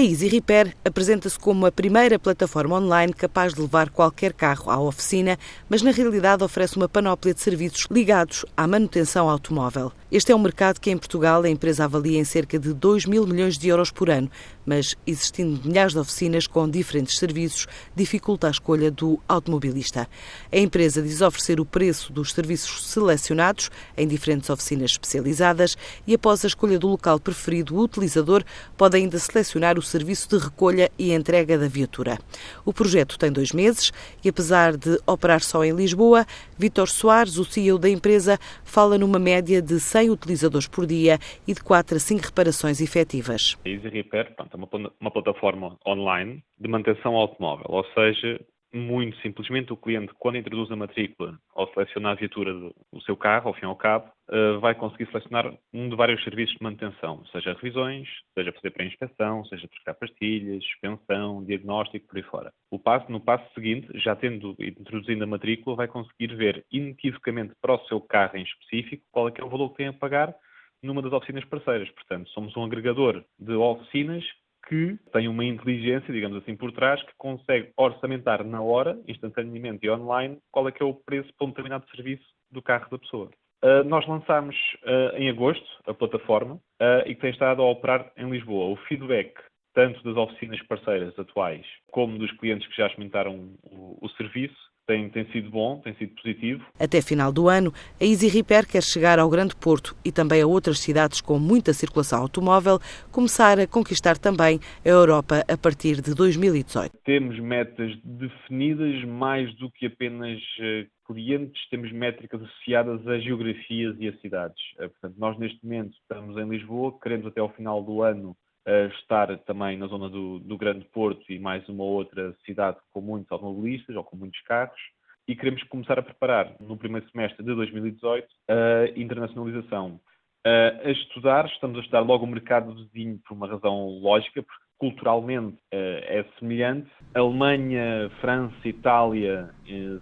[0.00, 4.80] A Easy Repair apresenta-se como a primeira plataforma online capaz de levar qualquer carro à
[4.80, 5.38] oficina,
[5.68, 9.92] mas na realidade oferece uma panóplia de serviços ligados à manutenção automóvel.
[10.12, 13.24] Este é um mercado que em Portugal a empresa avalia em cerca de 2 mil
[13.24, 14.28] milhões de euros por ano,
[14.66, 20.08] mas existindo milhares de oficinas com diferentes serviços, dificulta a escolha do automobilista.
[20.50, 26.44] A empresa diz oferecer o preço dos serviços selecionados em diferentes oficinas especializadas e após
[26.44, 28.42] a escolha do local preferido, o utilizador
[28.76, 32.18] pode ainda selecionar o serviço de recolha e entrega da viatura.
[32.64, 33.92] O projeto tem dois meses
[34.24, 36.26] e, apesar de operar só em Lisboa,
[36.58, 41.52] Vítor Soares, o CEO da empresa, fala numa média de 100 utilizadores por dia e
[41.52, 43.58] de 4 a 5 reparações efetivas.
[43.64, 48.40] A Easy Repair é uma plataforma online de manutenção automóvel, ou seja,
[48.72, 53.48] muito simplesmente, o cliente, quando introduz a matrícula ou seleciona a viatura do seu carro,
[53.48, 57.24] ao fim e ao cabo, eh, vai conseguir selecionar um de vários serviços de manutenção,
[57.32, 62.52] seja revisões, seja fazer pré-inspeção, seja trocar pastilhas, suspensão, diagnóstico, por aí fora.
[62.70, 67.74] O passo, no passo seguinte, já tendo introduzido a matrícula, vai conseguir ver inequivocamente para
[67.74, 70.34] o seu carro em específico qual é é o valor que tem a pagar
[70.82, 71.90] numa das oficinas parceiras.
[71.90, 74.24] Portanto, somos um agregador de oficinas
[74.68, 79.90] que tem uma inteligência, digamos assim, por trás, que consegue orçamentar na hora, instantaneamente e
[79.90, 83.30] online, qual é que é o preço para um determinado serviço do carro da pessoa.
[83.62, 88.10] Uh, nós lançámos uh, em agosto a plataforma uh, e que tem estado a operar
[88.16, 88.72] em Lisboa.
[88.72, 89.34] O feedback,
[89.74, 94.56] tanto das oficinas parceiras atuais como dos clientes que já experimentaram o, o serviço,
[94.90, 96.64] tem, tem sido bom, tem sido positivo.
[96.76, 100.46] Até final do ano, a Easy Repair quer chegar ao Grande Porto e também a
[100.46, 102.80] outras cidades com muita circulação automóvel,
[103.12, 106.90] começar a conquistar também a Europa a partir de 2018.
[107.04, 114.08] Temos metas definidas mais do que apenas eh, clientes, temos métricas associadas a geografias e
[114.08, 114.60] a cidades.
[114.80, 119.36] Eh, portanto, nós neste momento estamos em Lisboa, queremos até ao final do ano estar
[119.38, 123.96] também na zona do, do, Grande Porto e mais uma outra cidade com muitos automobilistas
[123.96, 124.80] ou com muitos carros.
[125.26, 130.00] E queremos começar a preparar no primeiro semestre de 2018 a internacionalização.
[130.44, 135.58] A estudar, estamos a estudar logo o mercado vizinho por uma razão lógica, porque culturalmente
[135.70, 136.90] é semelhante.
[137.14, 139.50] Alemanha, França, Itália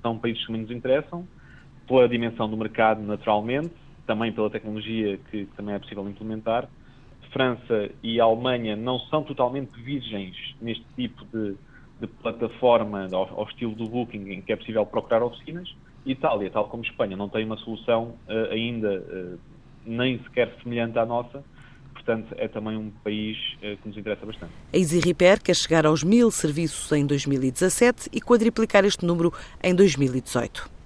[0.00, 1.26] são países que nos interessam,
[1.86, 3.74] pela dimensão do mercado, naturalmente,
[4.06, 6.68] também pela tecnologia que também é possível implementar
[7.32, 11.54] França e Alemanha não são totalmente virgens neste tipo de,
[12.00, 15.72] de plataforma ao, ao, estilo do Booking, em que é possível procurar oficinas.
[16.04, 19.38] Itália, tal como Espanha, não tem uma solução uh, ainda uh,
[19.84, 21.44] nem sequer semelhante à nossa.
[21.92, 24.52] Portanto, é também um país uh, que nos interessa bastante.
[24.72, 29.74] A Easy Repair quer chegar aos mil serviços em 2017 e quadriplicar este número em
[29.74, 30.79] 2018.